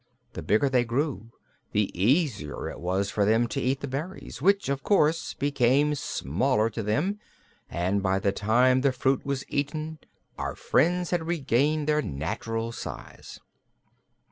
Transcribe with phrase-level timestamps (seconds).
[0.33, 1.29] The bigger they grew
[1.73, 6.71] the easier it was for them to eat the berries, which of course became smaller
[6.71, 7.19] to them,
[7.69, 9.99] and by the time the fruit was eaten
[10.39, 13.39] our friends had regained their natural size.